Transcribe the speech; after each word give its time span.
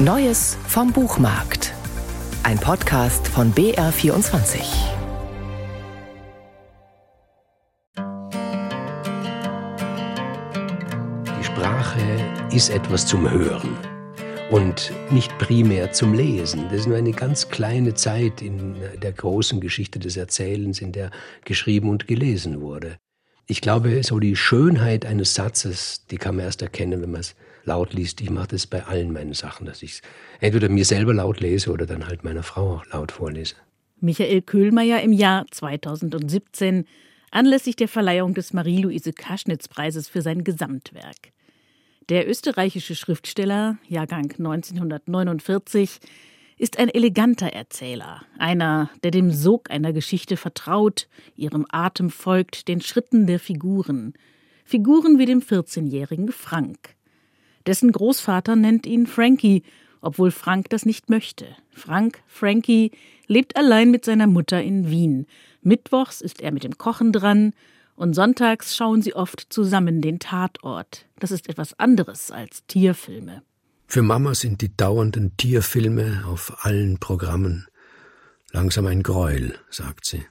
Neues 0.00 0.56
vom 0.68 0.92
Buchmarkt. 0.92 1.74
Ein 2.44 2.56
Podcast 2.60 3.26
von 3.26 3.52
BR24. 3.52 4.60
Die 11.36 11.44
Sprache 11.44 11.98
ist 12.52 12.70
etwas 12.70 13.08
zum 13.08 13.28
Hören 13.28 13.76
und 14.52 14.92
nicht 15.10 15.36
primär 15.38 15.90
zum 15.90 16.14
Lesen. 16.14 16.66
Das 16.70 16.82
ist 16.82 16.86
nur 16.86 16.96
eine 16.96 17.10
ganz 17.10 17.48
kleine 17.48 17.94
Zeit 17.94 18.40
in 18.40 18.76
der 19.02 19.12
großen 19.12 19.60
Geschichte 19.60 19.98
des 19.98 20.16
Erzählens, 20.16 20.80
in 20.80 20.92
der 20.92 21.10
geschrieben 21.44 21.90
und 21.90 22.06
gelesen 22.06 22.60
wurde. 22.60 22.98
Ich 23.50 23.62
glaube, 23.62 24.02
so 24.02 24.18
die 24.18 24.36
Schönheit 24.36 25.06
eines 25.06 25.32
Satzes, 25.32 26.04
die 26.10 26.18
kann 26.18 26.36
man 26.36 26.44
erst 26.44 26.60
erkennen, 26.60 27.00
wenn 27.00 27.10
man 27.10 27.22
es 27.22 27.34
laut 27.64 27.94
liest. 27.94 28.20
Ich 28.20 28.28
mache 28.28 28.48
das 28.48 28.66
bei 28.66 28.84
allen 28.84 29.10
meinen 29.10 29.32
Sachen, 29.32 29.64
dass 29.64 29.82
ich 29.82 29.92
es 29.92 30.02
entweder 30.40 30.68
mir 30.68 30.84
selber 30.84 31.14
laut 31.14 31.40
lese 31.40 31.72
oder 31.72 31.86
dann 31.86 32.06
halt 32.06 32.24
meiner 32.24 32.42
Frau 32.42 32.82
laut 32.92 33.10
vorlese. 33.10 33.54
Michael 34.00 34.42
Köhlmeier 34.42 35.00
im 35.00 35.12
Jahr 35.12 35.46
2017 35.50 36.84
anlässlich 37.30 37.74
der 37.74 37.88
Verleihung 37.88 38.34
des 38.34 38.52
Marie-Louise-Kaschnitz-Preises 38.52 40.08
für 40.08 40.20
sein 40.20 40.44
Gesamtwerk. 40.44 41.32
Der 42.10 42.28
österreichische 42.28 42.94
Schriftsteller, 42.94 43.78
Jahrgang 43.88 44.30
1949, 44.30 46.00
ist 46.58 46.78
ein 46.78 46.88
eleganter 46.88 47.52
Erzähler, 47.52 48.22
einer, 48.36 48.90
der 49.02 49.12
dem 49.12 49.30
Sog 49.30 49.70
einer 49.70 49.92
Geschichte 49.92 50.36
vertraut, 50.36 51.08
ihrem 51.36 51.66
Atem 51.70 52.10
folgt, 52.10 52.68
den 52.68 52.80
Schritten 52.80 53.26
der 53.26 53.38
Figuren. 53.38 54.14
Figuren 54.64 55.18
wie 55.18 55.26
dem 55.26 55.40
14-jährigen 55.40 56.32
Frank. 56.32 56.96
Dessen 57.66 57.92
Großvater 57.92 58.56
nennt 58.56 58.86
ihn 58.86 59.06
Frankie, 59.06 59.62
obwohl 60.00 60.30
Frank 60.30 60.68
das 60.70 60.84
nicht 60.84 61.08
möchte. 61.08 61.46
Frank, 61.70 62.22
Frankie, 62.26 62.90
lebt 63.26 63.56
allein 63.56 63.90
mit 63.90 64.04
seiner 64.04 64.26
Mutter 64.26 64.62
in 64.62 64.90
Wien. 64.90 65.26
Mittwochs 65.62 66.20
ist 66.20 66.40
er 66.40 66.52
mit 66.52 66.64
dem 66.64 66.76
Kochen 66.76 67.12
dran 67.12 67.52
und 67.94 68.14
sonntags 68.14 68.76
schauen 68.76 69.02
sie 69.02 69.14
oft 69.14 69.52
zusammen 69.52 70.00
den 70.00 70.18
Tatort. 70.18 71.06
Das 71.18 71.30
ist 71.30 71.48
etwas 71.48 71.78
anderes 71.78 72.30
als 72.30 72.64
Tierfilme. 72.66 73.42
Für 73.90 74.02
Mama 74.02 74.34
sind 74.34 74.60
die 74.60 74.76
dauernden 74.76 75.38
Tierfilme 75.38 76.24
auf 76.26 76.66
allen 76.66 76.98
Programmen 76.98 77.66
langsam 78.50 78.84
ein 78.84 79.02
Gräuel, 79.02 79.58
sagt 79.70 80.04
sie. 80.04 80.26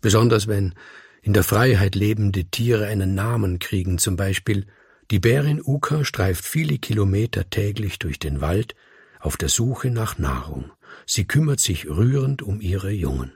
Besonders 0.00 0.48
wenn 0.48 0.74
in 1.22 1.34
der 1.34 1.44
Freiheit 1.44 1.94
lebende 1.94 2.46
Tiere 2.46 2.86
einen 2.86 3.14
Namen 3.14 3.60
kriegen, 3.60 3.98
zum 3.98 4.16
Beispiel 4.16 4.66
die 5.12 5.20
Bärin 5.20 5.62
Uka 5.64 6.04
streift 6.04 6.44
viele 6.44 6.78
Kilometer 6.78 7.48
täglich 7.48 8.00
durch 8.00 8.18
den 8.18 8.40
Wald 8.40 8.74
auf 9.20 9.36
der 9.36 9.48
Suche 9.48 9.92
nach 9.92 10.18
Nahrung. 10.18 10.72
Sie 11.06 11.26
kümmert 11.26 11.60
sich 11.60 11.88
rührend 11.88 12.42
um 12.42 12.60
ihre 12.60 12.90
Jungen. 12.90 13.30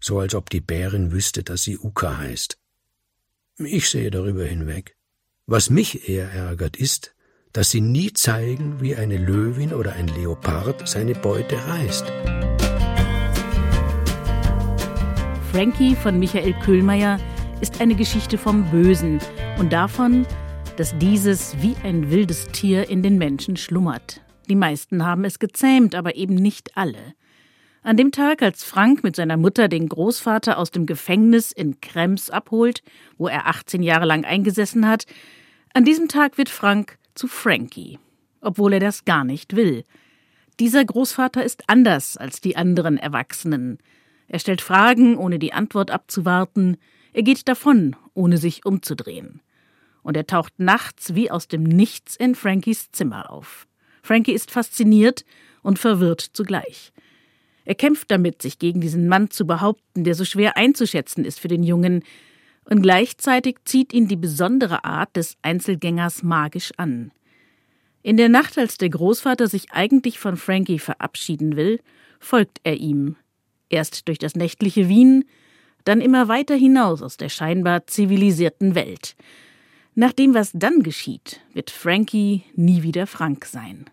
So 0.00 0.20
als 0.20 0.34
ob 0.34 0.50
die 0.50 0.60
Bärin 0.60 1.12
wüsste, 1.12 1.42
dass 1.42 1.62
sie 1.62 1.78
Uka 1.78 2.18
heißt. 2.18 2.58
Ich 3.56 3.88
sehe 3.88 4.10
darüber 4.10 4.44
hinweg. 4.44 4.96
Was 5.46 5.70
mich 5.70 6.10
eher 6.10 6.30
ärgert, 6.30 6.76
ist, 6.76 7.15
dass 7.56 7.70
sie 7.70 7.80
nie 7.80 8.12
zeigen, 8.12 8.82
wie 8.82 8.94
eine 8.94 9.16
Löwin 9.16 9.72
oder 9.72 9.94
ein 9.94 10.08
Leopard 10.08 10.86
seine 10.86 11.14
Beute 11.14 11.56
reißt. 11.66 12.04
Frankie 15.52 15.96
von 15.96 16.18
Michael 16.18 16.52
Köhlmeier 16.62 17.18
ist 17.62 17.80
eine 17.80 17.94
Geschichte 17.94 18.36
vom 18.36 18.70
Bösen 18.70 19.20
und 19.58 19.72
davon, 19.72 20.26
dass 20.76 20.98
dieses 20.98 21.56
wie 21.62 21.74
ein 21.82 22.10
wildes 22.10 22.48
Tier 22.48 22.90
in 22.90 23.02
den 23.02 23.16
Menschen 23.16 23.56
schlummert. 23.56 24.20
Die 24.50 24.54
meisten 24.54 25.06
haben 25.06 25.24
es 25.24 25.38
gezähmt, 25.38 25.94
aber 25.94 26.14
eben 26.14 26.34
nicht 26.34 26.76
alle. 26.76 27.14
An 27.82 27.96
dem 27.96 28.12
Tag, 28.12 28.42
als 28.42 28.64
Frank 28.64 29.02
mit 29.02 29.16
seiner 29.16 29.38
Mutter 29.38 29.68
den 29.68 29.88
Großvater 29.88 30.58
aus 30.58 30.72
dem 30.72 30.84
Gefängnis 30.84 31.52
in 31.52 31.80
Krems 31.80 32.28
abholt, 32.28 32.82
wo 33.16 33.28
er 33.28 33.46
18 33.46 33.82
Jahre 33.82 34.04
lang 34.04 34.26
eingesessen 34.26 34.86
hat, 34.86 35.06
an 35.72 35.86
diesem 35.86 36.08
Tag 36.08 36.36
wird 36.36 36.50
Frank 36.50 36.98
zu 37.16 37.26
Frankie, 37.28 37.98
obwohl 38.40 38.74
er 38.74 38.80
das 38.80 39.04
gar 39.04 39.24
nicht 39.24 39.56
will. 39.56 39.84
Dieser 40.60 40.84
Großvater 40.84 41.44
ist 41.44 41.64
anders 41.68 42.16
als 42.16 42.40
die 42.40 42.56
anderen 42.56 42.96
Erwachsenen. 42.96 43.78
Er 44.28 44.38
stellt 44.38 44.60
Fragen, 44.60 45.16
ohne 45.16 45.38
die 45.38 45.52
Antwort 45.52 45.90
abzuwarten. 45.90 46.78
Er 47.12 47.22
geht 47.22 47.48
davon, 47.48 47.96
ohne 48.14 48.38
sich 48.38 48.64
umzudrehen. 48.64 49.40
Und 50.02 50.16
er 50.16 50.26
taucht 50.26 50.54
nachts 50.58 51.14
wie 51.14 51.30
aus 51.30 51.48
dem 51.48 51.62
Nichts 51.62 52.16
in 52.16 52.34
Frankies 52.34 52.90
Zimmer 52.92 53.30
auf. 53.30 53.66
Frankie 54.02 54.32
ist 54.32 54.50
fasziniert 54.50 55.24
und 55.62 55.78
verwirrt 55.78 56.20
zugleich. 56.20 56.92
Er 57.64 57.74
kämpft 57.74 58.10
damit, 58.12 58.40
sich 58.40 58.60
gegen 58.60 58.80
diesen 58.80 59.08
Mann 59.08 59.30
zu 59.30 59.46
behaupten, 59.46 60.04
der 60.04 60.14
so 60.14 60.24
schwer 60.24 60.56
einzuschätzen 60.56 61.24
ist 61.24 61.40
für 61.40 61.48
den 61.48 61.64
Jungen, 61.64 62.04
und 62.68 62.82
gleichzeitig 62.82 63.58
zieht 63.64 63.92
ihn 63.92 64.08
die 64.08 64.16
besondere 64.16 64.84
Art 64.84 65.16
des 65.16 65.36
Einzelgängers 65.42 66.22
magisch 66.22 66.72
an. 66.76 67.12
In 68.02 68.16
der 68.16 68.28
Nacht, 68.28 68.58
als 68.58 68.78
der 68.78 68.90
Großvater 68.90 69.48
sich 69.48 69.72
eigentlich 69.72 70.18
von 70.18 70.36
Frankie 70.36 70.78
verabschieden 70.78 71.56
will, 71.56 71.80
folgt 72.20 72.60
er 72.64 72.76
ihm. 72.76 73.16
Erst 73.68 74.08
durch 74.08 74.18
das 74.18 74.36
nächtliche 74.36 74.88
Wien, 74.88 75.24
dann 75.84 76.00
immer 76.00 76.28
weiter 76.28 76.54
hinaus 76.54 77.02
aus 77.02 77.16
der 77.16 77.28
scheinbar 77.28 77.86
zivilisierten 77.86 78.74
Welt. 78.74 79.16
Nach 79.94 80.12
dem, 80.12 80.34
was 80.34 80.50
dann 80.52 80.82
geschieht, 80.82 81.40
wird 81.52 81.70
Frankie 81.70 82.42
nie 82.54 82.82
wieder 82.82 83.06
Frank 83.06 83.44
sein. 83.44 83.86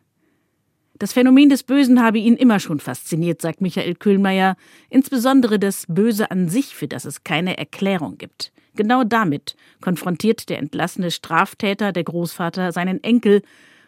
Das 1.00 1.14
Phänomen 1.14 1.50
des 1.50 1.64
Bösen 1.64 2.02
habe 2.02 2.20
ihn 2.20 2.36
immer 2.36 2.60
schon 2.60 2.80
fasziniert, 2.80 3.42
sagt 3.42 3.62
Michael 3.62 3.96
Kühlmeier, 3.96 4.56
insbesondere 4.90 5.58
das 5.58 5.86
Böse 5.88 6.30
an 6.30 6.50
sich, 6.50 6.76
für 6.76 6.88
das 6.88 7.06
es 7.06 7.24
keine 7.24 7.58
Erklärung 7.58 8.18
gibt. 8.18 8.52
Genau 8.76 9.04
damit 9.04 9.56
konfrontiert 9.82 10.50
der 10.50 10.60
entlassene 10.60 11.12
Straftäter, 11.12 11.92
der 11.92 12.04
Großvater, 12.04 12.72
seinen 12.72 13.04
Enkel 13.04 13.42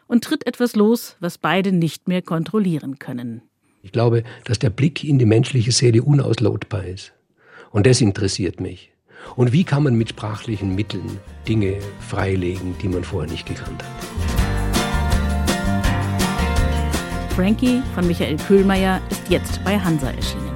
und 0.07 0.23
tritt 0.23 0.45
etwas 0.47 0.75
los, 0.75 1.15
was 1.19 1.37
beide 1.37 1.71
nicht 1.71 2.07
mehr 2.07 2.21
kontrollieren 2.21 2.99
können. 2.99 3.41
Ich 3.81 3.91
glaube, 3.91 4.23
dass 4.45 4.59
der 4.59 4.71
Blick 4.71 5.03
in 5.03 5.19
die 5.19 5.25
menschliche 5.25 5.71
Seele 5.71 6.01
unauslotbar 6.01 6.85
ist. 6.85 7.13
Und 7.71 7.85
das 7.85 8.01
interessiert 8.01 8.59
mich. 8.59 8.91
Und 9.35 9.53
wie 9.53 9.63
kann 9.63 9.83
man 9.83 9.95
mit 9.95 10.09
sprachlichen 10.09 10.75
Mitteln 10.75 11.19
Dinge 11.47 11.77
freilegen, 11.99 12.75
die 12.81 12.87
man 12.87 13.03
vorher 13.03 13.29
nicht 13.29 13.45
gekannt 13.47 13.83
hat? 13.83 14.24
Frankie 17.35 17.81
von 17.93 18.07
Michael 18.07 18.37
Köhlmeier 18.37 19.01
ist 19.09 19.29
jetzt 19.29 19.61
bei 19.65 19.77
Hansa 19.77 20.09
erschienen. 20.09 20.54